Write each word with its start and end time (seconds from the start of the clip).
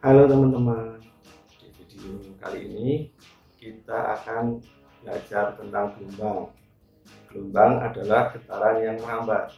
Halo 0.00 0.24
teman-teman, 0.24 0.96
di 1.60 1.68
video 1.76 2.16
kali 2.40 2.72
ini 2.72 3.12
kita 3.60 4.16
akan 4.16 4.56
belajar 5.04 5.52
tentang 5.60 5.92
gelombang. 5.92 6.48
Gelombang 7.28 7.84
adalah 7.84 8.32
getaran 8.32 8.80
yang 8.80 8.96
merambat. 8.96 9.52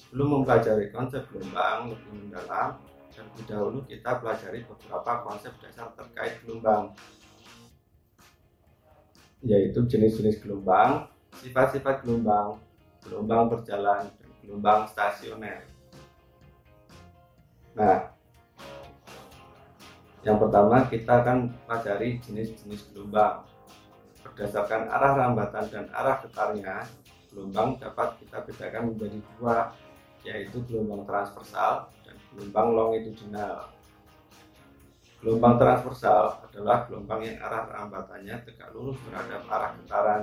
Sebelum 0.00 0.40
mempelajari 0.40 0.88
konsep 0.88 1.28
gelombang 1.28 1.92
lebih 1.92 2.10
mendalam, 2.16 2.80
terlebih 3.12 3.44
dahulu 3.44 3.84
kita 3.84 4.24
pelajari 4.24 4.64
beberapa 4.64 5.12
konsep 5.20 5.52
dasar 5.60 5.92
terkait 6.00 6.40
gelombang, 6.48 6.96
yaitu 9.44 9.84
jenis-jenis 9.84 10.40
gelombang, 10.40 11.12
sifat-sifat 11.44 12.00
gelombang, 12.08 12.56
gelombang 13.04 13.52
berjalan, 13.52 14.08
dan 14.16 14.30
gelombang 14.40 14.88
stasioner. 14.88 15.68
Nah, 17.76 18.11
yang 20.22 20.38
pertama 20.38 20.86
kita 20.86 21.26
akan 21.26 21.50
pelajari 21.66 22.22
jenis-jenis 22.22 22.94
gelombang. 22.94 23.42
Berdasarkan 24.22 24.86
arah 24.86 25.12
rambatan 25.18 25.66
dan 25.66 25.84
arah 25.90 26.22
getarnya, 26.22 26.86
gelombang 27.26 27.74
dapat 27.82 28.22
kita 28.22 28.38
bedakan 28.46 28.94
menjadi 28.94 29.18
dua, 29.34 29.74
yaitu 30.22 30.62
gelombang 30.70 31.02
transversal 31.02 31.90
dan 32.06 32.14
gelombang 32.30 32.68
longitudinal. 32.70 33.66
Gelombang 35.18 35.58
transversal 35.58 36.38
adalah 36.46 36.86
gelombang 36.86 37.26
yang 37.26 37.38
arah 37.42 37.66
rambatannya 37.66 38.46
tegak 38.46 38.70
lurus 38.70 38.98
terhadap 39.06 39.42
arah 39.50 39.70
getaran. 39.82 40.22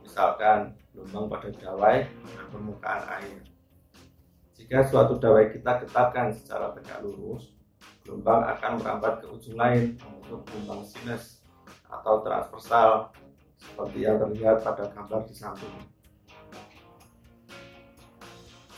Misalkan 0.00 0.58
gelombang 0.96 1.28
pada 1.28 1.48
dawai 1.52 2.08
dan 2.08 2.46
permukaan 2.48 3.04
air. 3.20 3.40
Jika 4.56 4.80
suatu 4.88 5.20
dawai 5.20 5.52
kita 5.52 5.84
getarkan 5.84 6.32
secara 6.32 6.72
tegak 6.72 7.04
lurus, 7.04 7.59
gelombang 8.04 8.46
akan 8.56 8.80
merambat 8.80 9.20
ke 9.20 9.26
ujung 9.28 9.56
lain 9.56 9.96
membentuk 10.00 10.40
gelombang 10.48 10.82
sinus 10.86 11.40
atau 11.90 12.22
transversal 12.24 13.12
seperti 13.60 14.08
yang 14.08 14.16
terlihat 14.16 14.64
pada 14.64 14.88
gambar 14.88 15.20
di 15.28 15.34
samping. 15.36 15.74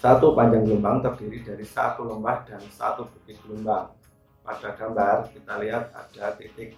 Satu 0.03 0.35
panjang 0.35 0.67
gelombang 0.67 0.99
terdiri 0.99 1.47
dari 1.47 1.63
satu 1.63 2.03
lembah 2.03 2.43
dan 2.43 2.59
satu 2.75 3.07
bukit 3.07 3.39
gelombang. 3.47 3.95
Pada 4.43 4.75
gambar 4.75 5.31
kita 5.31 5.63
lihat 5.63 5.95
ada 5.95 6.35
titik 6.35 6.75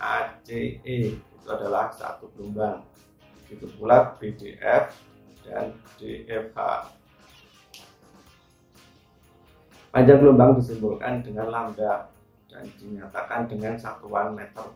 ACE 0.00 0.80
itu 0.80 1.48
adalah 1.52 1.92
satu 1.92 2.32
gelombang. 2.32 2.80
Begitu 3.44 3.68
pula 3.76 4.16
BDF 4.16 4.96
dan 5.44 5.76
DFH 6.00 6.88
Panjang 9.94 10.26
gelombang 10.26 10.58
disimbolkan 10.58 11.22
dengan 11.22 11.54
lambda 11.54 12.10
dan 12.50 12.66
dinyatakan 12.82 13.46
dengan 13.46 13.78
satuan 13.78 14.34
meter. 14.34 14.66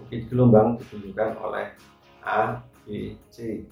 Bukit 0.00 0.32
gelombang 0.32 0.80
ditunjukkan 0.80 1.36
oleh 1.36 1.76
A, 2.24 2.64
B, 2.88 3.20
C 3.28 3.68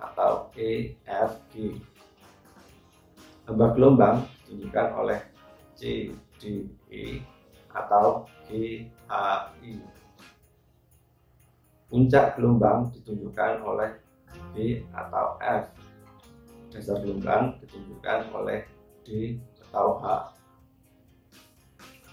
atau 0.00 0.48
E, 0.56 0.96
F, 1.04 1.36
G. 1.52 1.76
Lembah 3.44 3.76
gelombang 3.76 4.24
ditunjukkan 4.48 4.88
oleh 4.96 5.20
C, 5.76 6.16
D, 6.40 6.64
E 6.88 7.20
atau 7.68 8.24
G, 8.48 8.88
H, 9.04 9.12
I. 9.68 9.84
Puncak 11.92 12.40
gelombang 12.40 12.88
ditunjukkan 12.96 13.60
oleh 13.68 14.00
B 14.56 14.80
atau 14.96 15.36
F. 15.44 15.76
Dasar 16.72 17.04
gelombang 17.04 17.60
ditunjukkan 17.60 18.32
oleh 18.32 18.77
Atau 19.08 20.00
H. 20.04 20.04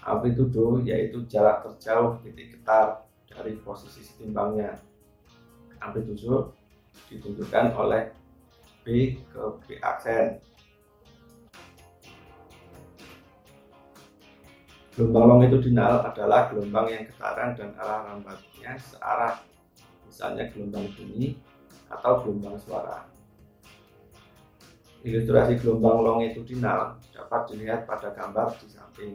Amplitudo 0.06 0.80
yaitu 0.86 1.26
jarak 1.28 1.66
terjauh 1.66 2.16
titik 2.22 2.56
getar 2.56 3.04
dari 3.26 3.58
posisi 3.60 4.00
setimbangnya. 4.00 4.80
Amplitudo 5.82 6.56
ditunjukkan 7.12 7.74
oleh 7.76 8.14
B 8.86 9.18
ke 9.28 9.42
B 9.66 9.76
aksen. 9.82 10.40
Gelombang 14.96 15.36
longitudinal 15.36 16.00
adalah 16.08 16.48
gelombang 16.48 16.88
yang 16.88 17.04
getaran 17.04 17.52
dan 17.52 17.76
arah 17.76 18.08
rambatnya 18.08 18.80
searah, 18.80 19.44
misalnya 20.08 20.48
gelombang 20.54 20.88
bunyi 20.96 21.36
atau 21.92 22.24
gelombang 22.24 22.56
suara. 22.56 23.15
Ilustrasi 25.04 25.60
gelombang 25.60 26.00
longitudinal 26.00 26.96
dapat 27.12 27.40
dilihat 27.52 27.84
pada 27.84 28.14
gambar 28.16 28.56
di 28.62 28.66
samping. 28.70 29.12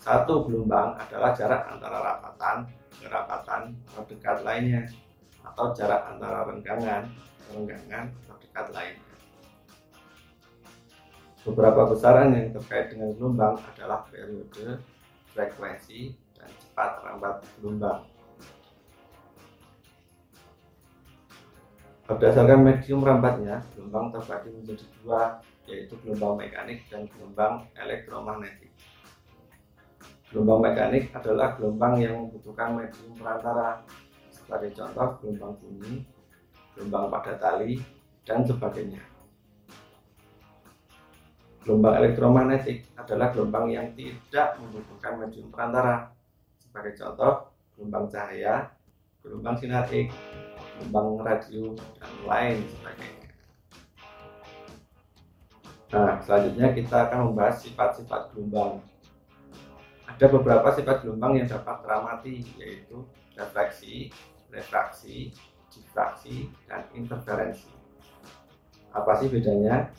Satu 0.00 0.46
gelombang 0.46 0.96
adalah 0.96 1.34
jarak 1.34 1.66
antara 1.66 1.98
rapatan 1.98 2.56
ke 2.96 3.06
rapatan 3.10 3.74
terdekat 3.92 4.40
lainnya 4.46 4.86
atau 5.42 5.74
jarak 5.74 6.06
antara 6.08 6.46
renggangan 6.46 7.10
renggangan 7.52 8.14
terdekat 8.24 8.66
lainnya. 8.72 9.14
Beberapa 11.46 11.86
besaran 11.86 12.34
yang 12.34 12.50
terkait 12.50 12.90
dengan 12.90 13.14
gelombang 13.14 13.54
adalah 13.70 14.02
periode, 14.10 14.82
frekuensi, 15.30 16.10
dan 16.34 16.50
cepat 16.58 17.06
rambat 17.06 17.38
gelombang. 17.58 18.02
Berdasarkan 22.06 22.62
medium 22.62 23.02
rambatnya, 23.02 23.66
gelombang 23.74 24.14
terbagi 24.14 24.54
menjadi 24.54 24.86
dua, 25.02 25.42
yaitu 25.66 25.98
gelombang 26.06 26.38
mekanik 26.38 26.86
dan 26.86 27.02
gelombang 27.10 27.66
elektromagnetik. 27.74 28.70
Gelombang 30.30 30.70
mekanik 30.70 31.10
adalah 31.10 31.58
gelombang 31.58 31.98
yang 31.98 32.14
membutuhkan 32.14 32.78
medium 32.78 33.10
perantara, 33.18 33.82
sebagai 34.30 34.70
contoh 34.78 35.18
gelombang 35.18 35.52
bunyi, 35.58 36.06
gelombang 36.78 37.10
pada 37.10 37.34
tali, 37.42 37.82
dan 38.22 38.46
sebagainya. 38.46 39.02
Gelombang 41.66 41.98
elektromagnetik 41.98 42.86
adalah 42.94 43.34
gelombang 43.34 43.66
yang 43.66 43.90
tidak 43.98 44.54
membutuhkan 44.62 45.26
medium 45.26 45.50
perantara, 45.50 46.14
sebagai 46.62 46.94
contoh 46.94 47.50
gelombang 47.74 48.06
cahaya, 48.06 48.70
gelombang 49.26 49.58
sinar 49.58 49.90
X, 49.90 50.14
gelombang 50.76 51.24
radio 51.24 51.72
dan 51.96 52.12
lain 52.28 52.56
sebagainya. 52.68 53.24
Nah, 55.86 56.18
selanjutnya 56.20 56.68
kita 56.76 56.96
akan 57.08 57.32
membahas 57.32 57.62
sifat-sifat 57.64 58.34
gelombang. 58.34 58.84
Ada 60.06 60.26
beberapa 60.28 60.68
sifat 60.74 61.04
gelombang 61.04 61.40
yang 61.40 61.48
dapat 61.48 61.80
teramati, 61.80 62.42
yaitu 62.60 63.06
refleksi, 63.36 64.12
refraksi, 64.52 65.32
difraksi, 65.72 66.52
dan 66.66 66.84
interferensi. 66.92 67.68
Apa 68.92 69.12
sih 69.20 69.28
bedanya? 69.28 69.92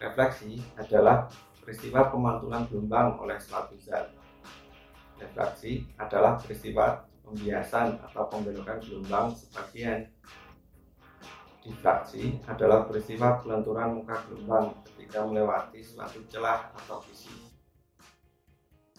Refleksi 0.00 0.64
adalah 0.80 1.28
peristiwa 1.60 2.08
pemantulan 2.08 2.64
gelombang 2.72 3.20
oleh 3.20 3.36
suatu 3.36 3.76
zat. 3.76 4.10
Refraksi 5.20 5.84
adalah 6.00 6.40
peristiwa 6.40 7.04
pembiasan 7.30 8.02
atau 8.02 8.26
pembelokan 8.26 8.82
gelombang 8.82 9.30
sebagian. 9.30 10.10
Difraksi 11.62 12.42
adalah 12.50 12.90
peristiwa 12.90 13.38
pelenturan 13.38 14.02
muka 14.02 14.18
gelombang 14.26 14.74
ketika 14.90 15.22
melewati 15.22 15.78
suatu 15.78 16.18
celah 16.26 16.74
atau 16.74 16.98
visi. 17.06 17.30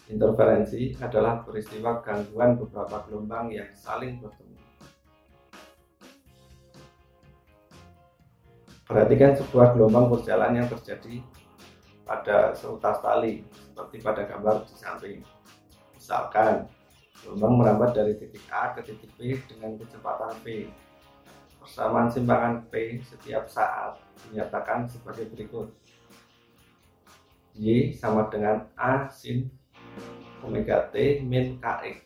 Interferensi 0.07 0.95
adalah 1.03 1.43
peristiwa 1.43 1.99
gangguan 1.99 2.55
beberapa 2.55 3.03
gelombang 3.07 3.51
yang 3.51 3.69
saling 3.75 4.23
bertemu. 4.23 4.59
Perhatikan 8.87 9.31
sebuah 9.39 9.71
gelombang 9.75 10.11
berjalan 10.11 10.51
yang 10.59 10.67
terjadi 10.67 11.23
pada 12.03 12.51
seutas 12.51 12.99
tali, 12.99 13.47
seperti 13.55 14.03
pada 14.03 14.27
gambar 14.27 14.67
di 14.67 14.75
samping. 14.75 15.19
Misalkan, 15.95 16.67
Gelombang 17.21 17.53
merambat 17.61 17.93
dari 17.93 18.17
titik 18.17 18.41
A 18.49 18.73
ke 18.73 18.81
titik 18.81 19.13
B 19.13 19.37
dengan 19.45 19.77
kecepatan 19.77 20.33
V. 20.41 20.73
Persamaan 21.61 22.09
simpangan 22.09 22.65
P 22.73 22.97
setiap 23.05 23.45
saat 23.45 24.01
dinyatakan 24.25 24.89
sebagai 24.89 25.29
berikut. 25.29 25.69
Y 27.53 27.93
sama 27.93 28.25
dengan 28.33 28.65
A 28.73 29.05
sin 29.13 29.53
omega 30.41 30.89
T 30.89 31.21
min 31.21 31.61
KX 31.61 31.97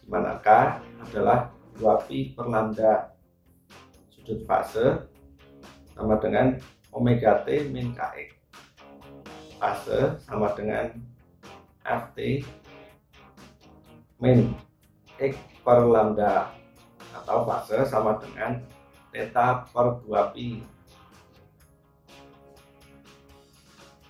di 0.00 0.06
mana 0.08 0.40
K 0.40 0.80
adalah 1.02 1.52
2pi 1.76 2.32
per 2.32 2.46
lambda 2.48 3.12
sudut 4.08 4.40
fase 4.48 5.04
sama 5.92 6.16
dengan 6.16 6.56
omega 6.94 7.44
T 7.44 7.68
min 7.68 7.92
KX 7.92 8.32
fase 9.60 10.16
sama 10.24 10.56
dengan 10.56 10.94
FT 11.84 12.46
min 14.16 14.52
X 15.20 15.36
per 15.60 15.84
lambda 15.84 16.52
atau 17.12 17.44
fase 17.44 17.84
sama 17.84 18.16
dengan 18.20 18.60
theta 19.12 19.64
per 19.72 20.00
2pi 20.04 20.76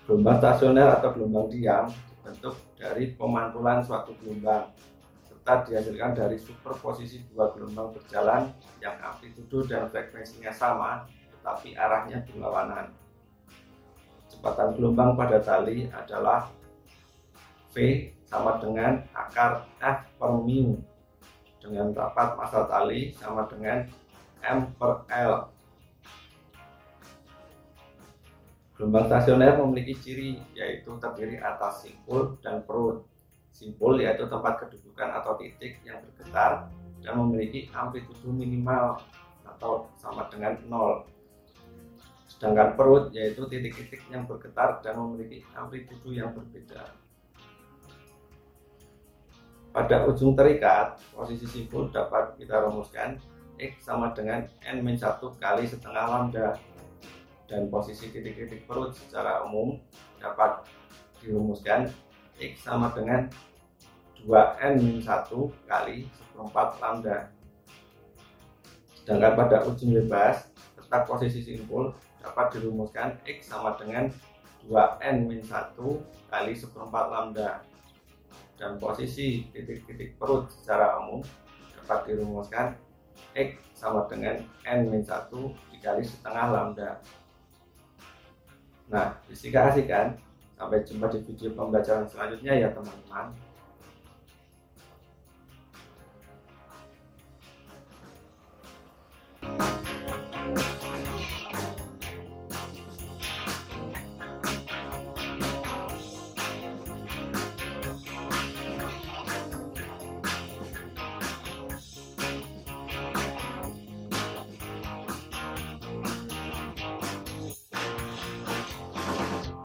Gelombang 0.07 0.39
stasioner 0.39 0.87
atau 0.87 1.11
gelombang 1.11 1.51
diam 1.51 1.91
dibentuk 1.91 2.55
dari 2.79 3.11
pemantulan 3.19 3.83
suatu 3.83 4.15
gelombang 4.23 4.71
serta 5.27 5.67
dihasilkan 5.67 6.15
dari 6.15 6.39
superposisi 6.39 7.27
dua 7.27 7.51
gelombang 7.51 7.91
berjalan 7.91 8.47
yang 8.79 8.95
amplitudo 9.03 9.67
dan 9.67 9.91
frekuensinya 9.91 10.47
sama 10.55 11.03
tetapi 11.35 11.75
arahnya 11.75 12.23
berlawanan. 12.23 12.95
Kecepatan 14.31 14.79
gelombang 14.79 15.19
pada 15.19 15.43
tali 15.43 15.91
adalah 15.91 16.55
V 17.75 18.07
sama 18.27 18.59
dengan 18.59 19.01
akar 19.15 19.63
F 19.79 19.99
per 20.19 20.31
mu 20.35 20.77
dengan 21.63 21.95
rapat 21.95 22.35
massa 22.35 22.67
tali 22.67 23.15
sama 23.15 23.47
dengan 23.47 23.87
M 24.43 24.71
per 24.75 25.07
L 25.09 25.57
Gelombang 28.77 29.09
stasioner 29.09 29.57
memiliki 29.57 29.97
ciri 29.97 30.37
yaitu 30.53 30.93
terdiri 31.01 31.41
atas 31.41 31.81
simpul 31.81 32.37
dan 32.45 32.61
perut. 32.61 33.09
Simpul 33.49 33.97
yaitu 33.97 34.29
tempat 34.29 34.61
kedudukan 34.61 35.17
atau 35.17 35.33
titik 35.41 35.81
yang 35.81 35.97
bergetar 36.05 36.69
dan 37.01 37.13
memiliki 37.17 37.73
amplitudo 37.73 38.29
minimal 38.29 39.01
atau 39.41 39.89
sama 39.97 40.29
dengan 40.29 40.61
nol. 40.69 41.09
Sedangkan 42.29 42.77
perut 42.77 43.09
yaitu 43.17 43.49
titik-titik 43.49 44.05
yang 44.13 44.29
bergetar 44.29 44.77
dan 44.85 45.01
memiliki 45.01 45.41
amplitudo 45.57 46.13
yang 46.13 46.29
berbeda. 46.37 47.06
Pada 49.77 50.09
ujung 50.09 50.33
terikat, 50.33 50.97
posisi 51.13 51.45
simpul 51.45 51.93
dapat 51.93 52.33
kita 52.41 52.65
rumuskan 52.65 53.13
X 53.61 53.85
sama 53.85 54.09
dengan 54.09 54.41
N-1 54.65 54.97
kali 55.37 55.69
setengah 55.69 56.01
lambda 56.01 56.57
dan 57.45 57.69
posisi 57.69 58.09
titik-titik 58.09 58.65
perut 58.65 58.97
secara 58.97 59.45
umum 59.45 59.77
dapat 60.17 60.65
dirumuskan 61.21 61.93
X 62.41 62.65
sama 62.65 62.89
dengan 62.97 63.29
2N-1 64.25 65.05
kali 65.69 66.09
seperempat 66.09 66.81
lambda. 66.81 67.29
Sedangkan 68.97 69.37
pada 69.37 69.61
ujung 69.61 69.93
bebas, 69.93 70.49
letak 70.73 71.05
posisi 71.05 71.45
simpul 71.45 71.93
dapat 72.25 72.57
dirumuskan 72.57 73.21
X 73.29 73.53
sama 73.53 73.77
dengan 73.77 74.09
2N-1 74.65 75.77
kali 76.33 76.53
seperempat 76.57 77.05
lambda. 77.13 77.61
Dan 78.57 78.81
posisi 78.81 79.45
titik-titik 79.53 80.17
perut 80.17 80.49
secara 80.49 80.97
umum 80.97 81.21
dapat 81.77 82.09
dirumuskan 82.09 82.73
X 83.37 83.61
sama 83.77 84.09
dengan 84.09 84.41
N-1 84.65 85.29
dikali 85.69 86.03
setengah 86.03 86.45
lambda. 86.49 86.97
Nah, 88.89 89.13
disika 89.29 89.69
kan? 89.85 90.17
Sampai 90.57 90.81
jumpa 90.81 91.05
di 91.13 91.21
video 91.21 91.53
pembelajaran 91.53 92.09
selanjutnya 92.09 92.57
ya 92.57 92.73
teman-teman. 92.73 93.29